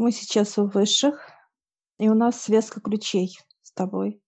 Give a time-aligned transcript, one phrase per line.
[0.00, 1.28] Мы сейчас у высших,
[1.98, 4.22] и у нас связка ключей с тобой.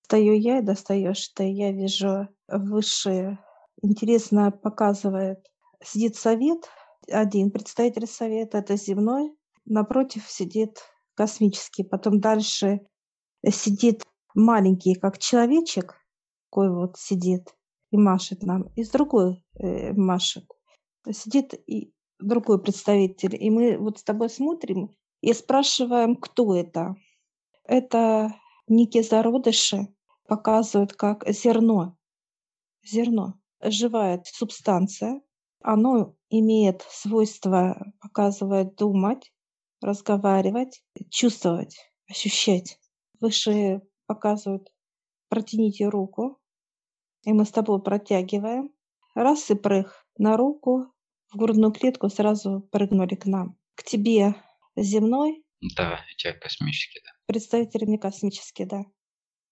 [0.00, 1.44] Стою я и достаешь ты.
[1.52, 3.38] Я вижу высшие.
[3.82, 5.44] Интересно показывает.
[5.84, 6.70] Сидит совет,
[7.06, 9.36] один представитель совета, это земной.
[9.66, 10.78] Напротив сидит
[11.12, 11.84] космический.
[11.84, 12.80] Потом дальше
[13.46, 15.96] сидит маленький, как человечек,
[16.48, 17.54] такой вот сидит
[17.90, 18.72] и машет нам.
[18.74, 20.46] И с другой э, машет.
[21.12, 21.93] Сидит и
[22.26, 23.36] другой представитель.
[23.42, 26.96] И мы вот с тобой смотрим и спрашиваем, кто это.
[27.64, 28.34] Это
[28.68, 29.88] некие зародыши,
[30.26, 31.96] показывают как зерно.
[32.84, 33.34] Зерно.
[33.62, 35.22] Живая субстанция.
[35.62, 39.32] Оно имеет свойство, показывает думать,
[39.80, 41.78] разговаривать, чувствовать,
[42.10, 42.78] ощущать.
[43.20, 44.70] Выше показывают,
[45.28, 46.38] протяните руку,
[47.22, 48.70] и мы с тобой протягиваем.
[49.14, 50.92] Раз и прыг на руку,
[51.34, 53.56] в грудную клетку сразу прыгнули к нам.
[53.74, 54.34] К тебе
[54.76, 55.42] земной.
[55.76, 57.10] Да, тебя космический, да.
[57.26, 58.84] Представители мне космические, да.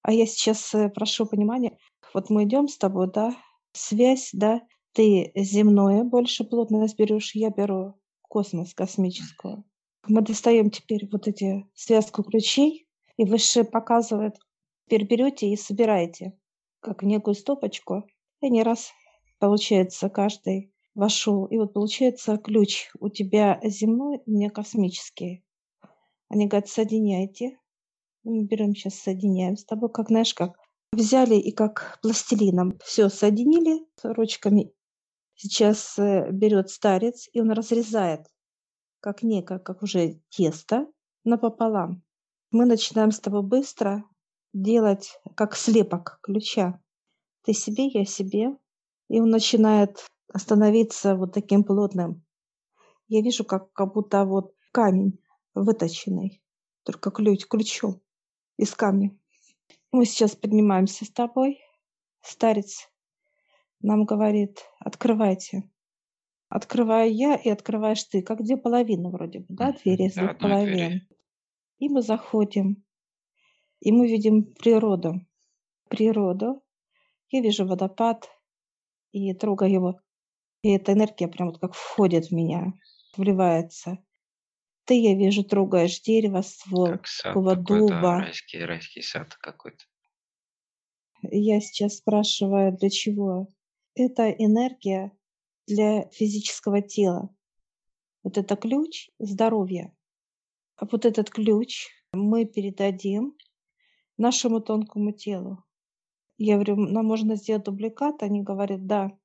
[0.03, 1.79] А я сейчас э, прошу понимания.
[2.15, 3.35] Вот мы идем с тобой, да,
[3.73, 9.65] связь, да, ты земное больше плотность берешь, я беру космос космическую.
[10.07, 14.37] Мы достаем теперь вот эти связку ключей, и выше показывает,
[14.87, 16.33] теперь берете и собираете,
[16.81, 18.07] как некую стопочку,
[18.41, 18.93] и не раз
[19.39, 21.47] получается каждый вошел.
[21.47, 25.45] И вот получается ключ у тебя земной, у меня космический.
[26.29, 27.59] Они говорят, соединяйте.
[28.25, 30.57] Мы берем сейчас, соединяем с тобой, как, знаешь, как
[30.93, 34.73] взяли и как пластилином все соединили ручками.
[35.35, 38.27] Сейчас э, берет старец, и он разрезает,
[39.01, 40.87] как некое, как уже тесто,
[41.25, 42.03] напополам.
[42.51, 44.05] Мы начинаем с тобой быстро
[44.53, 46.81] делать, как слепок ключа.
[47.45, 48.57] Ты себе, я себе.
[49.09, 50.07] И он начинает
[50.39, 52.25] становиться вот таким плотным.
[53.09, 55.19] Я вижу, как, как будто вот камень
[55.55, 56.43] выточенный,
[56.85, 58.01] только ключ, ключом
[58.57, 59.17] из камня.
[59.91, 61.61] Мы сейчас поднимаемся с тобой.
[62.23, 62.89] Старец
[63.83, 65.69] нам говорит, открывайте.
[66.49, 70.67] Открываю я и открываешь ты, как две половины вроде бы, да, двери из двух половин.
[70.67, 71.09] Двери.
[71.79, 72.85] И мы заходим,
[73.81, 75.27] и мы видим природу.
[75.89, 76.63] Природу.
[77.31, 78.29] Я вижу водопад
[79.13, 80.01] и трогаю его
[80.63, 82.73] и эта энергия прям вот как входит в меня,
[83.17, 83.99] вливается.
[84.85, 88.21] Ты, я вижу, трогаешь дерево, ствол Как сад такого какой-то, дуба.
[88.21, 89.85] райский, райский сад какой-то.
[91.23, 93.49] Я сейчас спрашиваю, для чего?
[93.95, 95.13] Это энергия
[95.67, 97.35] для физического тела.
[98.25, 99.95] Вот это ключ здоровья.
[100.77, 103.37] А вот этот ключ мы передадим
[104.17, 105.65] нашему тонкому телу.
[106.39, 108.23] Я говорю, нам можно сделать дубликат?
[108.23, 109.17] Они говорят, да.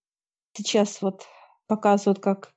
[0.58, 1.24] Сейчас вот
[1.68, 2.52] показывают, как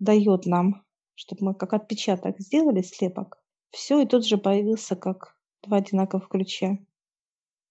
[0.00, 0.84] дает нам,
[1.14, 3.40] чтобы мы как отпечаток сделали, слепок.
[3.70, 6.78] Все, и тут же появился как два одинаковых ключа.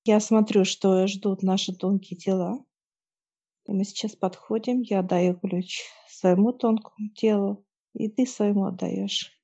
[0.06, 2.64] Я смотрю, что ждут наши тонкие тела.
[3.66, 9.38] И мы сейчас подходим, я даю ключ своему тонкому телу, и ты своему отдаешь.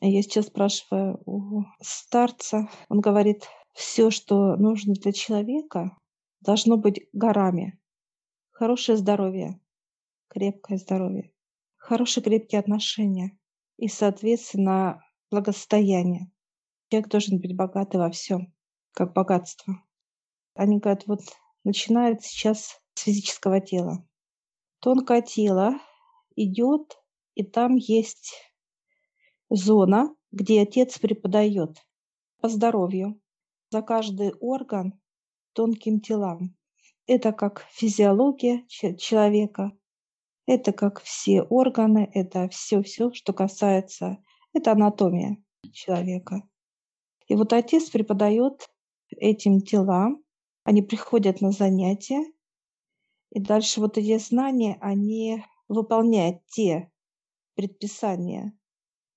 [0.00, 3.44] Я сейчас спрашиваю у старца, он говорит,
[3.74, 5.96] все, что нужно для человека,
[6.40, 7.78] должно быть горами.
[8.50, 9.60] Хорошее здоровье,
[10.28, 11.32] крепкое здоровье,
[11.76, 13.38] хорошие крепкие отношения
[13.76, 16.30] и, соответственно, благосостояние.
[16.90, 18.54] Человек должен быть богатый во всем,
[18.92, 19.82] как богатство.
[20.54, 21.20] Они говорят, вот
[21.64, 24.06] начинает сейчас с физического тела.
[24.80, 25.74] Тонкое тело
[26.34, 26.98] идет,
[27.34, 28.34] и там есть
[29.50, 31.76] зона, где отец преподает
[32.40, 33.20] по здоровью
[33.70, 35.00] за каждый орган
[35.52, 36.56] тонким телам.
[37.06, 39.72] Это как физиология человека,
[40.48, 44.16] это как все органы, это все-все, что касается,
[44.54, 45.36] это анатомия
[45.72, 46.42] человека.
[47.26, 48.66] И вот отец преподает
[49.10, 50.24] этим телам,
[50.64, 52.24] они приходят на занятия,
[53.30, 56.90] и дальше вот эти знания, они выполняют те
[57.54, 58.58] предписания,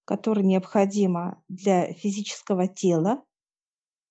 [0.03, 3.23] которые необходимы для физического тела,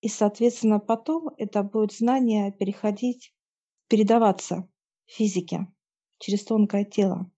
[0.01, 3.31] и, соответственно, потом это будет знание переходить,
[3.89, 4.67] передаваться
[5.05, 5.67] физике
[6.21, 7.29] через тонкое тело.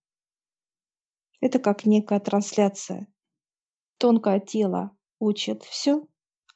[1.41, 3.07] Это как некая трансляция.
[3.97, 6.05] Тонкое тело учит все,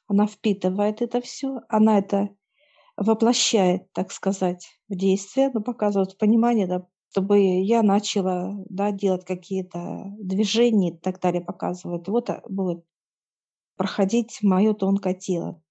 [0.06, 2.28] она впитывает это все, она это
[2.96, 10.12] воплощает, так сказать, в действие, но показывает понимание, да, чтобы я начала да, делать какие-то
[10.18, 12.08] движения и так далее, показывает.
[12.08, 12.84] Вот будет
[13.76, 15.62] проходить мое тонкое тело.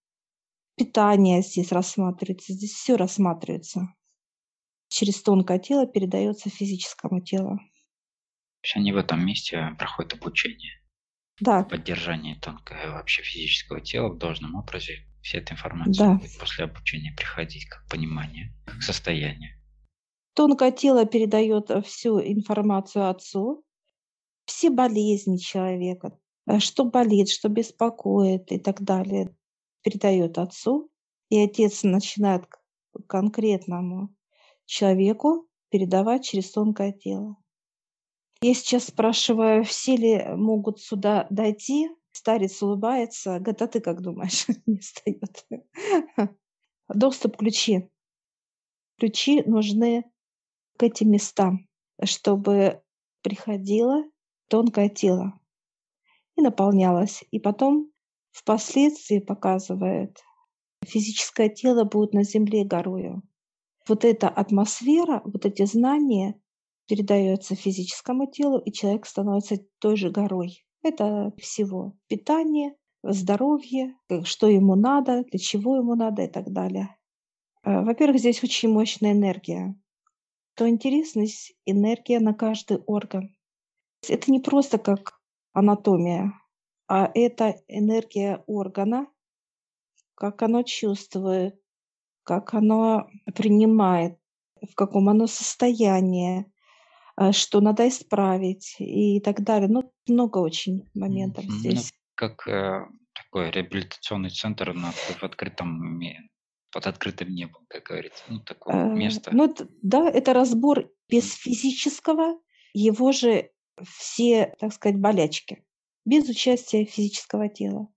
[0.76, 3.90] Питание здесь рассматривается, здесь все рассматривается
[4.88, 7.58] через тонкое тело передается физическому телу.
[7.58, 10.74] То есть они в этом месте проходят обучение.
[11.40, 15.06] Да, Поддержание тонкого вообще физического тела в должном образе.
[15.22, 16.14] Вся эта информация да.
[16.16, 19.62] будет после обучения приходить как понимание, как состояние.
[20.34, 23.64] Тонкое тело передает э, всю информацию отцу,
[24.46, 26.18] все болезни человека,
[26.48, 29.36] э, что болит, что беспокоит и так далее,
[29.84, 30.90] передает отцу,
[31.30, 32.60] и отец начинает к
[33.08, 34.16] конкретному
[34.68, 37.38] человеку передавать через тонкое тело.
[38.42, 41.90] Я сейчас спрашиваю, все ли могут сюда дойти?
[42.12, 43.40] Старец улыбается.
[43.40, 44.46] Говорит, ты как думаешь?
[44.68, 45.48] Не встает.
[46.88, 47.90] Доступ ключи.
[49.00, 50.04] Ключи нужны
[50.78, 51.68] к этим местам,
[52.04, 52.82] чтобы
[53.24, 54.04] приходило
[54.48, 55.40] тонкое тело
[56.36, 57.24] и наполнялось.
[57.32, 57.92] И потом
[58.32, 60.20] впоследствии показывает,
[60.86, 63.24] физическое тело будет на земле горою.
[63.88, 66.40] Вот эта атмосфера, вот эти знания
[66.88, 70.66] передается физическому телу, и человек становится той же горой.
[70.84, 76.96] Это всего питание, здоровье, э, что ему надо, для чего ему надо и так далее.
[77.64, 79.76] Э, Во-первых, здесь очень мощная энергия.
[80.56, 83.36] То интересно, здесь энергия на каждый орган.
[84.08, 85.20] Это не просто как
[85.54, 86.34] анатомия,
[86.88, 89.08] а это энергия органа,
[90.16, 91.60] как оно чувствует,
[92.28, 94.20] как оно принимает,
[94.62, 96.46] в каком оно состоянии,
[97.16, 99.70] а, что надо исправить и так далее.
[99.70, 101.46] Ну, много очень моментов.
[101.48, 101.94] Ну, здесь.
[102.16, 106.02] как э, такой реабилитационный центр на, в открытом,
[106.74, 108.26] под открытым небом, как говорится.
[108.28, 109.32] Ну, такое Э, место.
[109.34, 112.42] Ну, да, это разбор без физического,
[112.74, 113.52] его же
[113.86, 115.64] все, так сказать, болячки,
[116.04, 117.88] без участия физического тела.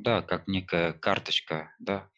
[0.00, 2.10] Да, как некая карточка, да,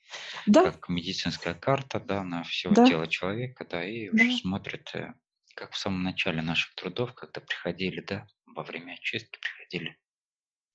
[0.47, 4.37] Да, как медицинская карта, да, на все да, тело человека, да, и уже да.
[4.37, 5.15] смотрит, э,
[5.55, 9.99] как в самом начале наших трудов, когда приходили, да, во время очистки приходили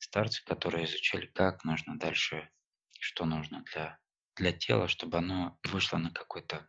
[0.04, 2.50] старцы, которые изучали, как нужно дальше,
[3.00, 3.98] что нужно для,
[4.36, 6.68] для тела, чтобы оно вышло на какой-то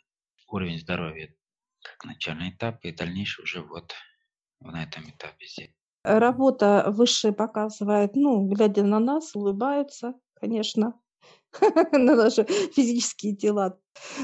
[0.48, 1.34] уровень здоровья,
[1.82, 3.94] как начальный этап, и дальнейший уже вот
[4.60, 5.74] на этом этапе здесь.
[6.04, 11.00] Работа высшая показывает, ну, глядя на нас, улыбаются, конечно,
[11.92, 13.78] на наши физические тела.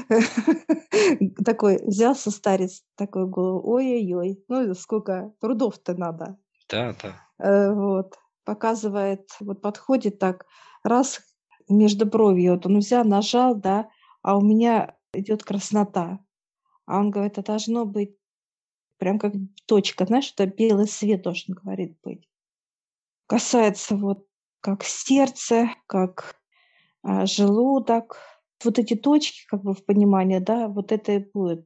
[1.45, 6.37] Такой взялся старец, такой голову, ой-ой-ой, ну сколько трудов-то надо.
[6.69, 7.15] Да, да.
[7.39, 10.45] Э, Вот, показывает, вот подходит так,
[10.83, 11.21] раз
[11.69, 13.89] между бровью, вот он взял, нажал, да,
[14.21, 16.19] а у меня идет краснота.
[16.85, 18.15] А он говорит, это должно быть
[18.97, 19.33] прям как
[19.65, 22.29] точка, знаешь, это белый свет должен, говорит, быть.
[23.27, 24.27] Касается вот
[24.59, 26.40] как сердце, как а,
[27.03, 28.17] желудок,
[28.63, 31.65] вот эти точки, как бы в понимании, да, вот это и будет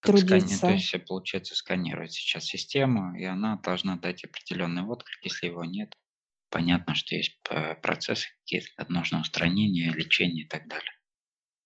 [0.00, 0.66] Как скани- То трудиться.
[0.68, 5.94] есть, э, получается, сканировать сейчас систему, и она должна дать определенный отклик, если его нет.
[6.50, 10.90] Понятно, что есть п- процессы какие-то, нужно устранение, лечение и так далее.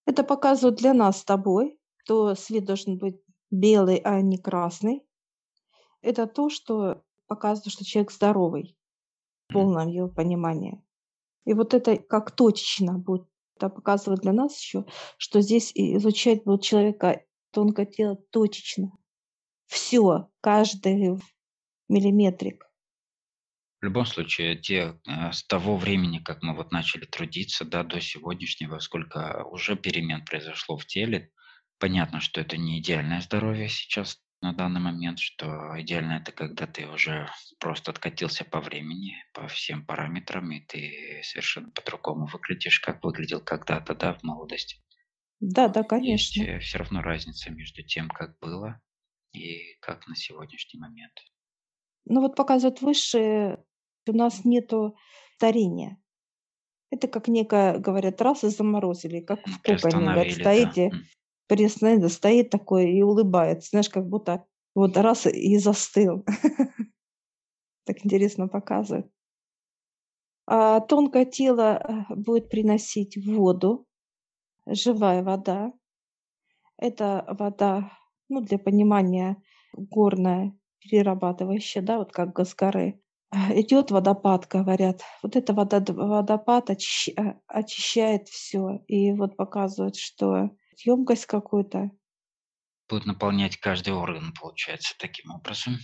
[0.07, 3.17] Это показывает для нас с тобой, что свет должен быть
[3.51, 5.03] белый, а не красный.
[6.03, 8.77] Это то, что показывает, что человек здоровый
[9.49, 10.81] в полном его понимании.
[11.47, 13.27] И вот это как точечно будет
[13.57, 14.85] это показывает для нас еще,
[15.17, 18.93] что здесь изучать вот человека тонкое тело точечно.
[19.67, 21.19] Все, каждый
[21.89, 22.65] миллиметрик.
[23.81, 28.01] В любом случае, те, э, с того времени, как мы вот начали трудиться, да, до
[28.01, 31.31] сегодняшнего, сколько уже перемен произошло в теле,
[31.79, 35.47] понятно, что это не идеальное здоровье сейчас на данный момент, что
[35.81, 41.71] идеально это когда ты уже просто откатился по времени, по всем параметрам, и ты совершенно
[41.71, 44.81] по-другому выглядишь, как выглядел когда-то, да, в молодости.
[45.41, 46.61] Да, да, Есть конечно.
[46.61, 48.81] все равно разница между тем, как было
[49.33, 51.13] и как на сегодняшний момент.
[52.05, 53.65] Ну вот показывает высшее,
[54.09, 54.97] у нас нету
[55.35, 55.99] старения.
[56.91, 60.99] Это как некая, говорят, раз и заморозили, как в коконе, говорят, приостановили, да.
[61.47, 66.25] Приостановили, стоит такой и улыбается, знаешь, как будто вот раз и застыл.
[67.85, 69.09] Так интересно показывает.
[70.47, 73.87] А тонкое тело э, будет приносить воду,
[74.67, 75.73] живая вода.
[76.79, 77.91] Это вода,
[78.29, 83.01] ну, для понимания, горная, перерабатывающая, да, вот как с горы.
[83.31, 85.03] А, Идет водопад, говорят.
[85.23, 88.85] Вот эта вода, водопад очищ- а, очищает все.
[88.87, 90.51] И вот показывает, что
[90.85, 91.91] емкость какую-то.
[92.89, 95.75] Будет наполнять каждый орган, получается, таким образом.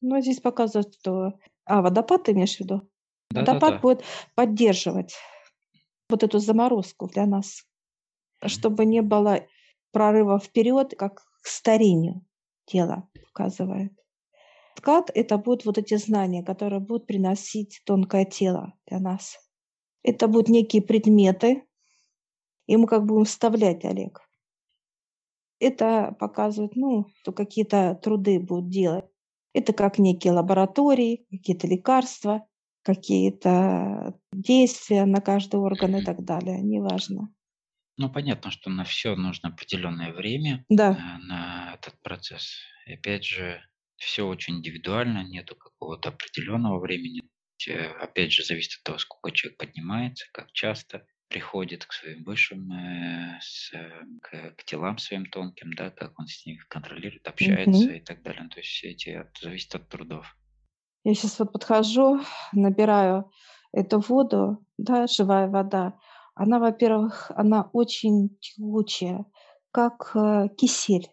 [0.00, 1.38] Но здесь показывает, что...
[1.66, 2.88] А, водопад ты имеешь в виду?
[3.30, 3.78] Водопад Да-да-да.
[3.78, 4.04] будет
[4.34, 5.14] поддерживать
[6.08, 7.64] вот эту заморозку для нас,
[8.40, 8.48] Мгм.
[8.48, 9.46] чтобы не было
[9.92, 12.24] прорыва вперед, как к старению
[12.66, 13.92] тела показывает.
[14.76, 19.38] Откат– это будут вот эти знания, которые будут приносить тонкое тело для нас.
[20.02, 21.64] Это будут некие предметы,
[22.66, 24.20] и мы как будем вставлять, Олег.
[25.60, 29.04] Это показывает, ну, что какие-то труды будут делать.
[29.52, 32.46] Это как некие лаборатории, какие-то лекарства,
[32.82, 37.28] какие-то действия на каждый орган и так далее, неважно.
[37.96, 42.56] Ну, понятно, что на все нужно определенное время, Да, э, на этот процесс.
[42.86, 43.62] И опять же,
[43.96, 47.22] все очень индивидуально, нету какого-то определенного времени.
[47.68, 52.70] Э, Опять же, зависит от того, сколько человек поднимается, как часто приходит к своим высшим,
[52.70, 53.90] э, с, э,
[54.22, 57.96] к, к телам своим тонким, да, как он с них контролирует, общается мгм.
[57.96, 58.48] и так далее.
[58.48, 60.36] То есть все эти от- зависит от трудов.
[61.02, 62.20] Я сейчас вот подхожу,
[62.52, 63.32] набираю
[63.72, 65.98] эту воду, да, живая вода.
[66.36, 69.26] Она, во-первых, она очень тягучая,
[69.72, 71.08] как э, кисель.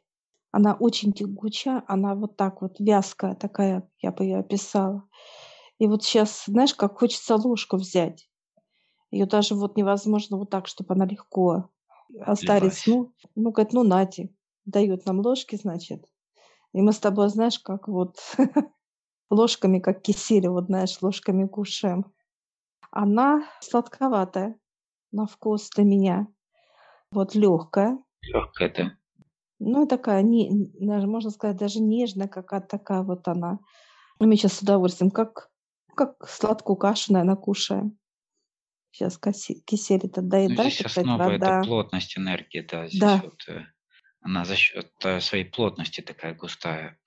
[0.52, 5.10] Она очень тягучая, она вот так вот вязкая такая, я бы ее описала.
[5.80, 8.31] И вот сейчас, знаешь, как хочется ложку взять.
[9.12, 11.70] Ее даже вот невозможно вот так, чтобы она легко.
[12.20, 14.34] А старец, ну, ну, говорит, ну, нате,
[14.66, 16.06] дает нам ложки, значит.
[16.74, 18.18] И мы с тобой, знаешь, как вот
[19.30, 22.06] ложками, как кисель, вот знаешь, ложками кушаем.
[22.90, 24.58] Она сладковатая
[25.12, 26.28] на вкус для меня,
[27.12, 28.98] вот легкая, Легкая, да?
[29.60, 33.60] ну такая, не, даже можно сказать, даже нежная какая-то такая вот она.
[34.20, 35.50] Мы сейчас с удовольствием, как,
[35.96, 37.98] как сладкую кашу, наверное, кушаем.
[38.92, 41.62] Сейчас кисель этот Ну, доедать, здесь основа– это вода.
[41.64, 43.66] плотность энергии, да, здесь Да, вот э,
[44.22, 46.98] она за счет э, своей плотности такая густая.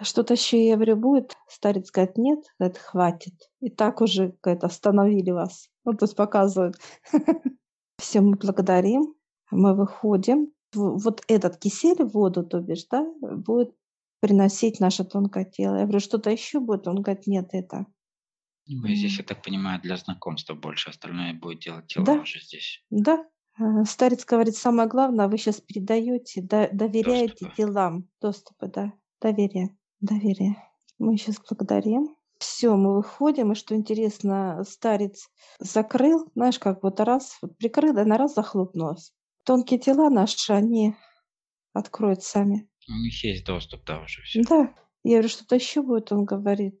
[0.00, 1.36] что-то еще я говорю, будет?
[1.48, 3.34] Старец говорит, нет, говорит, хватит.
[3.60, 5.68] И так уже, говорит, остановили вас.
[5.84, 6.76] Ну, то есть показывают.
[7.98, 9.14] Все, мы благодарим,
[9.50, 10.52] мы выходим.
[10.74, 13.74] Вот этот кисель, воду, то бишь, да, будет
[14.20, 15.76] приносить наше тонкое тело.
[15.76, 16.86] Я говорю, что-то еще будет?
[16.88, 17.86] Он говорит, нет, это.
[18.68, 22.40] Ну, и здесь, я так понимаю, для знакомства больше, остальное будет делать тела Да, уже
[22.40, 23.24] здесь, да.
[23.58, 27.54] А, Старец говорит, самое главное, вы сейчас передаете, до- доверяете доступы.
[27.56, 30.56] делам, доступы, да, доверие, доверие.
[30.98, 32.14] Мы сейчас благодарим.
[32.38, 38.04] Все, мы выходим, и что интересно, старец закрыл, знаешь, как вот раз, вот прикрыл, и
[38.04, 39.12] на раз захлопнулось.
[39.44, 40.94] Тонкие тела наши, они
[41.72, 42.68] откроют сами.
[42.88, 44.42] У них есть доступ, да, уже все.
[44.48, 46.80] Да, я говорю, что-то еще будет, он говорит.